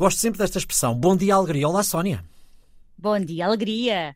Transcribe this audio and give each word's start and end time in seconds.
Gosto 0.00 0.16
sempre 0.16 0.38
desta 0.38 0.56
expressão. 0.56 0.94
Bom 0.94 1.14
dia, 1.14 1.34
alegria. 1.34 1.68
Olá, 1.68 1.82
Sónia. 1.82 2.24
Bom 2.96 3.20
dia, 3.20 3.44
alegria. 3.44 4.14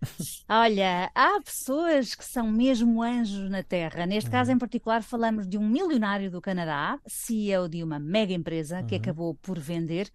Olha, 0.49 1.10
há 1.14 1.38
pessoas 1.45 2.14
que 2.14 2.25
são 2.25 2.50
mesmo 2.50 3.03
anjos 3.03 3.50
na 3.50 3.62
Terra. 3.62 4.07
Neste 4.07 4.31
caso 4.31 4.49
uhum. 4.49 4.57
em 4.57 4.58
particular, 4.58 5.02
falamos 5.02 5.47
de 5.47 5.58
um 5.58 5.68
milionário 5.68 6.31
do 6.31 6.41
Canadá, 6.41 6.99
CEO 7.07 7.68
de 7.68 7.83
uma 7.83 7.99
mega 7.99 8.32
empresa 8.32 8.82
que 8.82 8.95
Uhum. 8.95 9.00
acabou 9.02 9.34
por 9.34 9.59
vender 9.59 10.11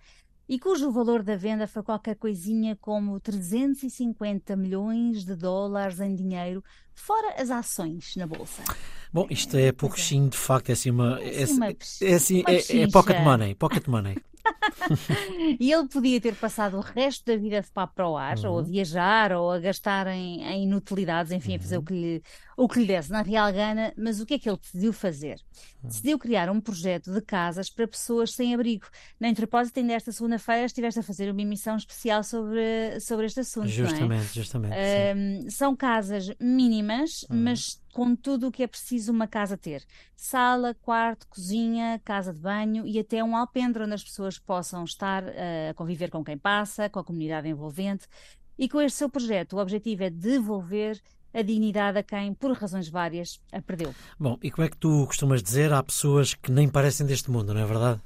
e 0.50 0.58
cujo 0.58 0.90
valor 0.90 1.22
da 1.22 1.36
venda 1.36 1.68
foi 1.68 1.84
qualquer 1.84 2.16
coisinha 2.16 2.76
como 2.82 3.20
350 3.20 4.56
milhões 4.56 5.24
de 5.24 5.36
dólares 5.36 6.00
em 6.00 6.16
dinheiro, 6.16 6.64
fora 6.96 7.36
as 7.40 7.52
ações 7.52 8.16
na 8.16 8.26
bolsa. 8.26 8.64
Bom, 9.14 9.28
isto 9.30 9.56
é 9.56 9.72
pouco 9.72 9.96
Pois 9.96 10.12
é. 10.12 10.30
de 10.30 10.38
facto, 10.38 10.70
é 10.72 10.74
assim 10.74 10.90
uma. 10.90 11.22
É, 11.22 11.44
Assim, 11.44 11.54
uma 11.58 11.68
é, 11.68 11.76
é 12.02 12.14
assim, 12.16 12.44
é, 12.48 12.82
é 12.82 12.88
pocket 12.88 13.20
money, 13.22 13.54
pocket 13.54 13.88
money. 13.88 14.18
E 15.60 15.72
ele 15.72 15.88
podia 15.88 16.20
ter 16.22 16.36
passado 16.36 16.78
o 16.78 16.82
resto 16.82 17.26
da 17.26 17.38
vida 17.38 17.62
de 17.62 17.72
pá 17.72 17.88
para 17.88 18.08
o 18.08 18.18
ar, 18.18 18.38
ou 18.46 18.60
a 18.60 18.62
Uhum. 18.62 18.64
viajar, 18.64 19.32
ou 19.34 19.52
a 19.52 19.60
gastar 19.60 20.08
em, 20.08 20.44
em 20.44 20.64
inutilidades, 20.64 21.32
enfim, 21.32 21.56
a 21.56 21.60
fazer 21.60 21.78
o 21.78 21.82
Uhum. 21.82 21.84
que 21.84 21.94
lhe, 21.94 22.24
o 22.60 22.68
que 22.68 22.80
lhe 22.82 22.86
desse 22.86 23.10
na 23.10 23.22
real 23.22 23.54
gana, 23.54 23.94
mas 23.98 24.20
o 24.20 24.26
que 24.26 24.34
é 24.34 24.40
que 24.40 24.50
ele 24.50 24.58
decidiu 24.58 24.92
fazer? 24.92 25.40
Uhum. 25.82 25.88
Decidiu 25.90 26.20
criar 26.20 26.50
um 26.50 26.60
projeto 26.60 27.10
de 27.14 27.22
casas 27.22 27.70
para 27.70 27.88
pessoas 27.88 28.34
sem 28.34 28.54
abrigo. 28.54 28.86
Na 29.18 29.30
Interpósito, 29.30 29.80
ainda 29.80 29.94
esta 29.94 30.12
segunda-feira, 30.12 30.66
estiveste 30.66 31.00
a 31.00 31.04
fazer 31.04 31.32
uma 31.32 31.42
emissão 31.42 31.78
especial 31.78 32.22
sobre, 32.22 33.00
sobre 33.00 33.28
este 33.28 33.40
assunto, 33.40 33.68
não 33.68 33.86
é? 33.86 33.90
Justamente, 33.90 34.34
justamente. 34.36 34.74
Ahm, 34.76 35.50
são 35.50 35.74
casas 35.74 36.30
mínimas, 36.38 37.24
Uhum. 37.30 37.44
mas 37.44 37.82
com 37.94 38.14
tudo 38.14 38.48
o 38.48 38.52
que 38.52 38.62
é 38.62 38.68
preciso 38.68 39.12
uma 39.14 39.26
casa 39.26 39.58
ter. 39.58 39.84
Sala, 40.16 40.76
quarto, 40.76 41.28
cozinha, 41.30 42.02
casa 42.04 42.34
de 42.34 42.42
banho 42.42 42.86
e 42.86 43.00
até 43.00 43.24
um 43.24 43.38
alpendre 43.38 43.84
onde 43.84 43.94
as 43.94 44.04
pessoas 44.04 44.38
possam 44.38 44.84
estar 44.84 45.24
ah, 45.24 45.70
a 45.70 45.74
conviver 45.74 46.10
com 46.12 46.24
quem 46.26 46.38
passa, 46.38 46.90
com 46.90 47.00
a 47.00 47.04
comunidade 47.06 47.48
envolvente. 47.48 48.06
E 48.58 48.68
com 48.68 48.82
este 48.82 48.98
seu 48.98 49.10
projeto, 49.10 49.54
o 49.54 49.60
objetivo 49.60 50.04
é 50.04 50.10
devolver 50.10 51.00
a 51.34 51.42
dignidade 51.42 51.98
a 51.98 52.04
quem, 52.04 52.34
por 52.34 52.52
razões 52.52 52.90
várias, 52.90 53.40
a 53.52 53.62
perdeu. 53.62 53.94
Bom, 54.20 54.38
e 54.42 54.50
como 54.52 54.66
é 54.66 54.70
que 54.70 54.78
tu 54.78 55.06
costumas 55.06 55.44
dizer? 55.44 55.72
Há 55.72 55.82
pessoas 55.84 56.34
que 56.34 56.52
nem 56.52 56.68
parecem 56.68 57.06
deste 57.06 57.30
mundo, 57.30 57.54
não 57.54 57.62
é 57.62 57.66
verdade? 57.66 58.02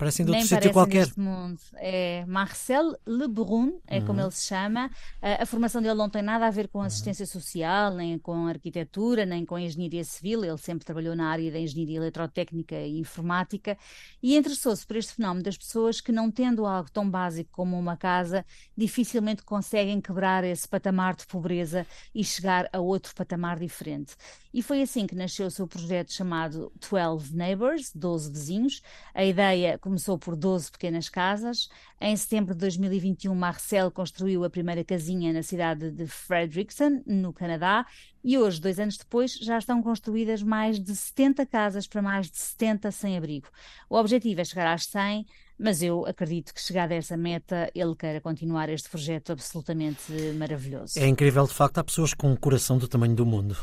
Parecem 0.00 0.24
de 0.24 0.30
outro 0.32 0.38
Nem 0.40 0.48
sítio 0.48 0.72
qualquer. 0.72 1.08
mundo. 1.18 1.60
É 1.76 2.24
Marcel 2.26 2.96
Lebrun, 3.06 3.78
é 3.86 4.00
como 4.00 4.18
Uhum. 4.18 4.24
ele 4.26 4.30
se 4.30 4.46
chama. 4.46 4.90
A, 5.20 5.42
a 5.42 5.46
formação 5.46 5.82
dele 5.82 5.94
não 5.94 6.08
tem 6.08 6.22
nada 6.22 6.46
a 6.46 6.50
ver 6.50 6.68
com 6.68 6.78
Uhum. 6.78 6.84
assistência 6.86 7.26
social, 7.26 7.92
nem 7.94 8.18
com 8.18 8.46
arquitetura, 8.46 9.26
nem 9.26 9.44
com 9.44 9.58
engenharia 9.58 10.02
civil. 10.02 10.42
Ele 10.42 10.56
sempre 10.56 10.86
trabalhou 10.86 11.14
na 11.14 11.28
área 11.28 11.52
da 11.52 11.58
engenharia 11.60 11.98
eletrotécnica 11.98 12.76
e 12.76 12.98
informática 12.98 13.76
e 14.22 14.36
interessou-se 14.38 14.86
por 14.86 14.96
este 14.96 15.12
fenómeno 15.16 15.42
das 15.44 15.58
pessoas 15.58 16.00
que, 16.00 16.10
não 16.10 16.30
tendo 16.30 16.64
algo 16.64 16.90
tão 16.90 17.08
básico 17.08 17.50
como 17.52 17.78
uma 17.78 17.94
casa, 17.96 18.42
dificilmente 18.74 19.42
conseguem 19.42 20.00
quebrar 20.00 20.44
esse 20.44 20.66
patamar 20.66 21.14
de 21.14 21.26
pobreza 21.26 21.86
e 22.14 22.24
chegar 22.24 22.66
a 22.72 22.80
outro 22.80 23.14
patamar 23.14 23.58
diferente. 23.58 24.16
E 24.52 24.62
foi 24.62 24.80
assim 24.82 25.06
que 25.06 25.14
nasceu 25.14 25.46
o 25.46 25.50
seu 25.50 25.68
projeto 25.68 26.12
chamado 26.12 26.72
12 26.90 27.36
Neighbors, 27.36 27.92
12 27.94 28.32
vizinhos. 28.32 28.80
A 29.14 29.24
ideia 29.24 29.78
começou 29.90 30.16
por 30.16 30.36
12 30.36 30.70
pequenas 30.70 31.08
casas. 31.08 31.68
Em 32.00 32.16
setembro 32.16 32.54
de 32.54 32.60
2021, 32.60 33.34
Marcel 33.34 33.90
construiu 33.90 34.44
a 34.44 34.50
primeira 34.50 34.84
casinha 34.84 35.32
na 35.32 35.42
cidade 35.42 35.90
de 35.90 36.06
Fredericton, 36.06 37.02
no 37.04 37.32
Canadá, 37.32 37.84
e 38.22 38.38
hoje, 38.38 38.60
dois 38.60 38.78
anos 38.78 38.96
depois, 38.96 39.32
já 39.32 39.58
estão 39.58 39.82
construídas 39.82 40.44
mais 40.44 40.78
de 40.78 40.94
70 40.94 41.44
casas 41.44 41.88
para 41.88 42.00
mais 42.00 42.30
de 42.30 42.38
70 42.38 42.92
sem-abrigo. 42.92 43.48
O 43.88 43.96
objetivo 43.96 44.40
é 44.40 44.44
chegar 44.44 44.72
às 44.72 44.84
100, 44.84 45.26
mas 45.58 45.82
eu 45.82 46.06
acredito 46.06 46.54
que 46.54 46.60
chegada 46.60 46.94
a 46.94 46.96
essa 46.96 47.16
meta, 47.16 47.68
ele 47.74 47.96
queira 47.96 48.20
continuar 48.20 48.68
este 48.68 48.88
projeto 48.88 49.32
absolutamente 49.32 50.12
maravilhoso. 50.38 51.00
É 51.00 51.08
incrível, 51.08 51.44
de 51.48 51.54
facto, 51.54 51.78
há 51.78 51.82
pessoas 51.82 52.14
com 52.14 52.30
um 52.30 52.36
coração 52.36 52.78
do 52.78 52.86
tamanho 52.86 53.16
do 53.16 53.26
mundo. 53.26 53.56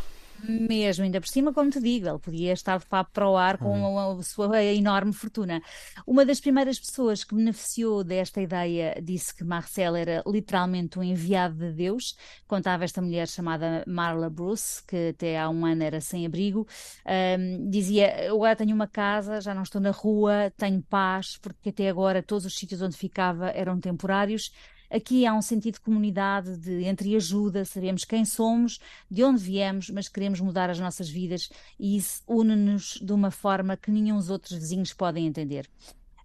Mesmo, 0.43 1.03
ainda 1.03 1.19
por 1.19 1.27
cima, 1.27 1.53
como 1.53 1.69
te 1.69 1.79
digo, 1.79 2.07
ele 2.07 2.19
podia 2.19 2.53
estar 2.53 2.77
de 2.77 2.85
papo 2.85 3.11
para 3.11 3.29
o 3.29 3.35
ar 3.35 3.57
com 3.57 3.97
a, 3.97 4.13
a 4.13 4.23
sua 4.23 4.63
enorme 4.63 5.13
fortuna. 5.13 5.61
Uma 6.05 6.25
das 6.25 6.39
primeiras 6.39 6.79
pessoas 6.79 7.23
que 7.23 7.35
beneficiou 7.35 8.03
desta 8.03 8.41
ideia 8.41 8.99
disse 9.01 9.33
que 9.35 9.43
Marcel 9.43 9.95
era 9.95 10.23
literalmente 10.27 10.99
um 10.99 11.03
enviado 11.03 11.55
de 11.55 11.73
Deus. 11.73 12.15
Contava 12.47 12.83
esta 12.83 13.01
mulher 13.01 13.27
chamada 13.27 13.83
Marla 13.87 14.29
Bruce, 14.29 14.83
que 14.85 15.09
até 15.09 15.39
há 15.39 15.49
um 15.49 15.65
ano 15.65 15.83
era 15.83 15.99
sem 15.99 16.25
abrigo. 16.25 16.67
Ahm, 17.05 17.69
dizia: 17.69 18.25
Eu 18.25 18.35
agora 18.35 18.55
tenho 18.55 18.75
uma 18.75 18.87
casa, 18.87 19.41
já 19.41 19.53
não 19.53 19.63
estou 19.63 19.81
na 19.81 19.91
rua, 19.91 20.51
tenho 20.55 20.81
paz, 20.83 21.37
porque 21.41 21.69
até 21.69 21.89
agora 21.89 22.21
todos 22.21 22.45
os 22.45 22.55
sítios 22.55 22.81
onde 22.81 22.95
ficava 22.95 23.49
eram 23.49 23.79
temporários. 23.79 24.51
Aqui 24.89 25.25
há 25.25 25.33
um 25.33 25.41
sentido 25.41 25.75
de 25.75 25.81
comunidade, 25.81 26.55
de 26.57 26.85
entreajuda, 26.85 27.65
sabemos 27.65 28.05
quem 28.05 28.23
somos, 28.23 28.79
de 29.11 29.23
onde 29.23 29.43
viemos, 29.43 29.89
mas 29.89 30.07
queremos 30.07 30.39
mudar 30.39 30.69
as 30.69 30.79
nossas 30.79 31.09
vidas 31.09 31.49
e 31.77 31.97
isso 31.97 32.23
une-nos 32.25 32.99
de 33.01 33.11
uma 33.11 33.29
forma 33.29 33.75
que 33.75 33.91
nenhum 33.91 34.15
dos 34.15 34.29
outros 34.29 34.57
vizinhos 34.57 34.93
podem 34.93 35.27
entender. 35.27 35.69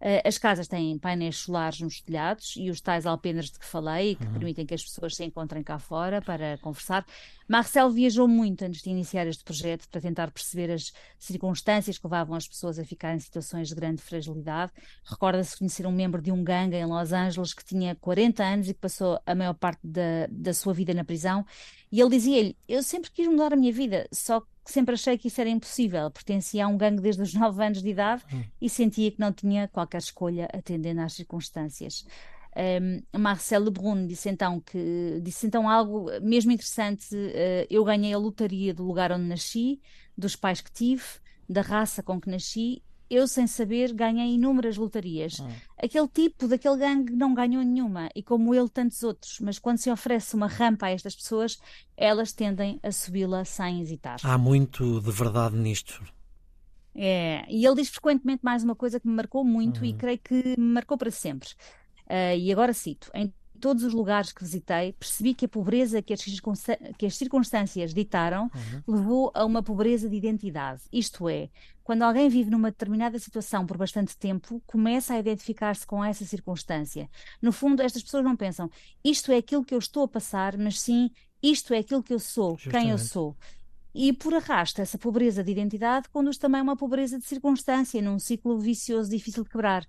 Uh, 0.03 0.27
As 0.27 0.37
casas 0.37 0.67
têm 0.67 0.99
painéis 0.99 1.37
solares 1.37 1.81
nos 1.81 2.01
telhados 2.01 2.55
e 2.57 2.69
os 2.71 2.81
tais 2.81 3.07
alpendres 3.07 3.53
de 3.53 3.59
que 3.61 3.65
falei, 3.65 4.17
que 4.17 4.27
permitem 4.27 4.67
que 4.67 4.75
as 4.75 4.83
pessoas 4.83 5.15
se 5.15 5.25
encontrem 5.25 5.63
cá 5.63 5.79
fora 5.79 6.21
para 6.21 6.59
conversar. 6.59 7.07
Marcel 7.49 7.89
viajou 7.89 8.27
muito 8.27 8.65
antes 8.65 8.83
de 8.83 8.91
iniciar 8.91 9.29
este 9.29 9.45
projeto 9.45 9.89
para 9.89 10.01
tentar 10.01 10.33
perceber 10.33 10.73
as 10.73 10.93
circunstâncias 11.19 11.99
que 11.99 12.07
levavam 12.07 12.35
as 12.35 12.49
pessoas 12.49 12.81
a 12.81 12.85
ficar 12.85 13.15
em 13.15 13.21
situações 13.21 13.69
de 13.69 13.77
grande 13.77 14.03
fragilidade. 14.03 14.73
Recorda-se 15.05 15.57
conhecer 15.57 15.87
um 15.87 15.93
membro 15.93 16.21
de 16.21 16.33
um 16.33 16.43
gangue 16.43 16.77
em 16.77 16.85
Los 16.85 17.13
Angeles 17.13 17.55
que 17.55 17.65
tinha 17.65 17.95
40 17.95 18.43
anos 18.43 18.69
e 18.69 18.75
que 18.75 18.81
passou 18.81 19.21
a 19.25 19.35
maior 19.37 19.55
parte 19.55 19.81
da, 19.85 20.27
da 20.29 20.53
sua 20.53 20.73
vida 20.73 20.93
na 20.93 21.05
prisão. 21.05 21.47
E 21.93 22.01
ele 22.01 22.11
dizia-lhe: 22.11 22.57
Eu 22.67 22.83
sempre 22.83 23.11
quis 23.11 23.29
mudar 23.29 23.53
a 23.53 23.57
minha 23.57 23.73
vida, 23.73 24.09
só 24.11 24.41
que 24.41 24.49
sempre 24.65 24.95
achei 24.95 25.19
que 25.19 25.29
isso 25.29 25.41
era 25.41 25.51
impossível. 25.51 26.11
Pertencia 26.11 26.65
a 26.65 26.69
um 26.69 26.77
gangue 26.77 27.01
desde 27.01 27.23
os 27.23 27.35
9 27.35 27.65
anos 27.65 27.83
de 27.83 27.89
idade 27.89 28.23
e 28.61 28.69
sentia 28.69 29.11
que 29.11 29.21
não 29.21 29.33
tinha 29.33 29.69
qualquer 29.69 29.99
escolha 29.99 30.49
atendendo 30.53 31.01
às 31.01 31.15
circunstâncias. 31.15 32.07
Um, 32.55 33.19
Marcel 33.19 33.63
Lebrun 33.63 34.07
disse 34.07 34.29
então 34.29 34.61
que 34.61 35.21
disse 35.23 35.47
então 35.47 35.69
algo 35.69 36.09
mesmo 36.21 36.53
interessante. 36.53 37.15
Uh, 37.15 37.67
eu 37.71 37.85
ganhei 37.85 38.13
a 38.13 38.19
lotaria 38.19 38.75
do 38.75 38.85
lugar 38.85 39.11
onde 39.11 39.25
nasci, 39.25 39.81
dos 40.17 40.37
pais 40.37 40.61
que 40.61 40.71
tive, 40.71 41.05
da 41.49 41.63
raça 41.63 42.03
com 42.03 42.21
que 42.21 42.31
nasci. 42.31 42.83
Eu, 43.13 43.29
sem 43.29 43.47
saber, 43.47 43.93
ganhei 43.93 44.35
inúmeras 44.37 44.79
lotarias. 44.79 45.39
Hum. 45.39 45.51
Aquele 45.77 46.09
tipo 46.09 46.49
daquele 46.49 46.79
gangue 46.79 47.13
não 47.13 47.35
ganhou 47.35 47.63
nenhuma, 47.63 48.09
e 48.17 48.23
como 48.23 48.55
ele, 48.55 48.71
tantos 48.71 49.03
outros. 49.03 49.39
Mas 49.39 49.59
quando 49.59 49.77
se 49.77 49.91
oferece 49.91 50.35
uma 50.35 50.47
rampa 50.47 50.87
a 50.87 50.91
estas 50.91 51.15
pessoas, 51.15 51.59
elas 51.95 52.33
tendem 52.33 52.81
a 52.83 52.91
subi-la 52.91 53.45
sem 53.45 53.83
hesitar. 53.83 54.17
Há 54.23 54.39
muito 54.39 55.03
de 55.03 55.11
verdade 55.11 55.55
nisto. 55.57 56.03
É, 56.95 57.45
e 57.51 57.67
ele 57.67 57.77
diz 57.77 57.91
frequentemente 57.91 58.43
mais 58.43 58.65
uma 58.65 58.75
coisa 58.75 58.99
que 58.99 59.07
me 59.07 59.15
marcou 59.15 59.45
muito 59.45 59.85
e 59.85 59.93
creio 59.93 60.19
que 60.19 60.59
me 60.59 60.73
marcou 60.73 60.97
para 60.97 61.11
sempre. 61.11 61.51
Uh, 62.07 62.37
e 62.39 62.51
agora 62.51 62.73
cito: 62.73 63.11
em 63.13 63.31
todos 63.63 63.85
os 63.85 63.95
lugares 63.95 64.33
que 64.33 64.43
visitei, 64.43 64.93
percebi 64.95 65.35
que 65.35 65.45
a 65.45 65.49
pobreza 65.49 66.03
que 66.03 66.13
as, 66.13 66.21
circunstâncias, 66.21 66.97
que 66.99 67.07
as 67.07 67.17
circunstâncias 67.17 67.95
ditaram 67.95 68.51
levou 68.89 69.31
a 69.33 69.45
uma 69.45 69.63
pobreza 69.63 70.09
de 70.09 70.17
identidade. 70.17 70.83
Isto 70.93 71.29
é, 71.29 71.49
quando 71.85 72.03
alguém 72.03 72.29
vive 72.29 72.51
numa 72.51 72.73
determinada 72.73 73.21
situação 73.21 73.65
por 73.65 73.77
bastante 73.77 74.17
tempo, 74.17 74.61
começa 74.67 75.15
a 75.15 75.19
identificar-se 75.21 75.87
com 75.87 76.05
essa 76.05 76.25
circunstância. 76.25 77.09
No 77.41 77.53
fundo, 77.53 77.83
estas 77.83 78.03
pessoas 78.03 78.25
não 78.25 78.35
pensam 78.35 78.69
isto 79.05 79.31
é 79.31 79.37
aquilo 79.37 79.65
que 79.65 79.75
eu 79.75 79.79
estou 79.79 80.03
a 80.03 80.09
passar, 80.09 80.59
mas 80.59 80.81
sim 80.81 81.09
isto 81.41 81.73
é 81.73 81.79
aquilo 81.79 82.03
que 82.03 82.13
eu 82.13 82.19
sou, 82.19 82.57
quem 82.57 82.91
eu 82.91 82.99
Justamente. 82.99 83.03
sou. 83.03 83.37
E 83.95 84.13
por 84.13 84.35
arrasto, 84.35 84.81
essa 84.81 84.99
pobreza 84.99 85.45
de 85.45 85.53
identidade 85.53 86.09
conduz 86.09 86.37
também 86.37 86.61
a 86.61 86.65
uma 86.65 86.77
pobreza 86.77 87.17
de 87.17 87.27
circunstância, 87.27 88.03
num 88.03 88.19
ciclo 88.19 88.59
vicioso 88.59 89.09
difícil 89.09 89.45
de 89.45 89.51
quebrar. 89.51 89.87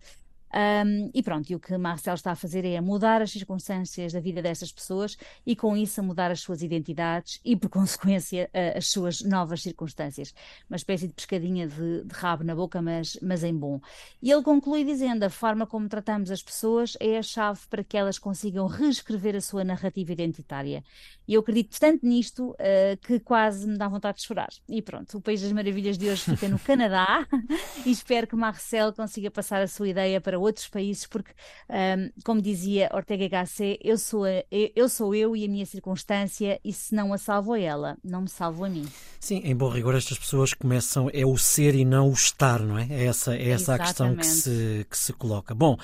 Um, 0.56 1.10
e 1.14 1.24
pronto, 1.24 1.50
e 1.50 1.56
o 1.56 1.60
que 1.60 1.76
Marcel 1.78 2.14
está 2.14 2.32
a 2.32 2.36
fazer 2.36 2.64
é 2.64 2.80
mudar 2.80 3.22
as 3.24 3.32
circunstâncias 3.32 4.14
da 4.14 4.20
vida 4.20 4.40
dessas 4.40 4.72
pessoas 4.72 5.18
e 5.46 5.56
com 5.56 5.76
isso 5.76 6.00
a 6.00 6.04
mudar 6.04 6.30
as 6.30 6.42
suas 6.42 6.62
identidades 6.62 7.40
e 7.44 7.56
por 7.56 7.70
consequência 7.72 8.50
a- 8.54 8.78
as 8.78 8.88
suas 8.90 9.22
novas 9.22 9.64
circunstâncias. 9.64 10.34
Uma 10.70 10.76
espécie 10.76 11.08
de 11.08 11.14
pescadinha 11.14 11.68
de, 11.68 12.04
de 12.04 12.14
rabo 12.14 12.44
na 12.44 12.54
boca, 12.56 12.82
mas, 12.82 13.18
mas 13.22 13.44
em 13.44 13.56
bom. 13.56 13.80
E 14.22 14.30
ele 14.32 14.44
conclui 14.44 14.84
dizendo: 14.84 15.24
a 15.24 15.30
forma 15.30 15.66
como 15.66 15.90
tratamos 15.90 16.30
as 16.30 16.44
pessoas 16.44 16.96
é 17.00 17.18
a 17.18 17.24
chave 17.24 17.62
para 17.70 17.84
que 17.84 17.98
elas 17.98 18.20
consigam 18.20 18.68
reescrever 18.68 19.36
a 19.36 19.42
sua 19.42 19.64
narrativa 19.64 20.12
identitária. 20.12 20.84
E 21.28 21.34
eu 21.34 21.42
acredito 21.42 21.80
tanto 21.80 22.06
nisto 22.06 22.56
eh, 22.60 22.98
que 23.02 23.20
quase 23.20 23.68
me 23.68 23.78
dá 23.78 23.88
vontade 23.88 24.18
de 24.20 24.24
chorar. 24.26 24.50
E 24.70 24.82
pronto, 24.82 25.18
o 25.18 25.22
País 25.22 25.42
das 25.42 25.52
Maravilhas 25.52 25.98
de 25.98 26.10
hoje 26.10 26.24
fica 26.24 26.48
no 26.48 26.60
Canadá 26.60 27.26
e 27.86 27.92
espero 27.92 28.28
que 28.28 28.36
Marcel 28.36 28.94
consiga 28.94 29.32
passar 29.32 29.62
a 29.62 29.68
sua 29.68 29.88
ideia 29.90 30.20
para 30.22 30.38
outros 30.44 30.68
países, 30.68 31.08
porque, 31.08 31.32
um, 31.70 32.10
como 32.24 32.42
dizia 32.42 32.90
Ortega 32.94 33.28
Gasset, 33.28 33.80
eu 33.84 33.98
sou, 33.98 34.26
a, 34.26 34.44
eu 34.52 34.88
sou 34.88 35.16
eu 35.16 35.36
e 35.36 35.46
a 35.46 35.48
minha 35.48 35.66
circunstância, 35.66 36.60
e 36.64 36.72
se 36.72 36.94
não 36.94 37.14
a 37.14 37.18
salvo 37.18 37.56
ela, 37.56 37.98
não 38.04 38.22
me 38.22 38.30
salvo 38.30 38.66
a 38.66 38.70
mim. 38.70 38.86
Sim, 39.20 39.42
em 39.44 39.56
bom 39.56 39.70
rigor, 39.70 39.96
estas 39.96 40.18
pessoas 40.18 40.54
começam, 40.54 41.10
é 41.14 41.26
o 41.26 41.38
ser 41.38 41.76
e 41.76 41.86
não 41.86 42.10
o 42.10 42.14
estar, 42.14 42.60
não 42.62 42.78
é? 42.78 42.88
É 42.90 43.06
essa, 43.06 43.36
é 43.36 43.50
essa 43.50 43.76
a 43.76 43.80
questão 43.80 44.16
que 44.16 44.26
se, 44.26 44.86
que 44.90 44.98
se 44.98 45.14
coloca. 45.14 45.56
Bom, 45.56 45.78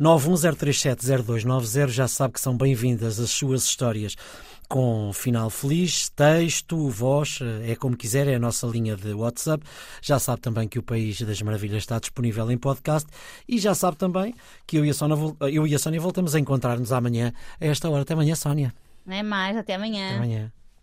910370290 0.00 1.88
já 1.88 2.08
sabe 2.08 2.34
que 2.34 2.40
são 2.40 2.56
bem-vindas 2.56 3.20
as 3.20 3.30
suas 3.30 3.64
histórias 3.64 4.16
com 4.70 5.12
final 5.12 5.50
feliz, 5.50 6.08
texto, 6.10 6.88
voz, 6.88 7.40
é 7.66 7.74
como 7.74 7.96
quiser, 7.96 8.28
é 8.28 8.36
a 8.36 8.38
nossa 8.38 8.68
linha 8.68 8.96
de 8.96 9.12
WhatsApp. 9.12 9.66
Já 10.00 10.20
sabe 10.20 10.40
também 10.40 10.68
que 10.68 10.78
o 10.78 10.82
País 10.82 11.20
das 11.20 11.42
Maravilhas 11.42 11.78
está 11.78 11.98
disponível 11.98 12.48
em 12.52 12.56
podcast 12.56 13.10
e 13.48 13.58
já 13.58 13.74
sabe 13.74 13.96
também 13.96 14.32
que 14.68 14.78
eu 14.78 14.84
e 14.84 14.90
a 14.90 14.94
Sónia, 14.94 15.16
eu 15.52 15.66
e 15.66 15.74
a 15.74 15.78
Sónia 15.78 16.00
voltamos 16.00 16.36
a 16.36 16.38
encontrar-nos 16.38 16.92
amanhã 16.92 17.32
a 17.60 17.66
esta 17.66 17.90
hora. 17.90 18.02
Até 18.02 18.14
amanhã, 18.14 18.36
Sónia. 18.36 18.72
Não 19.04 19.16
é 19.16 19.24
mais, 19.24 19.56
até 19.56 19.74
amanhã. 19.74 20.06
Até 20.06 20.16
amanhã. 20.16 20.52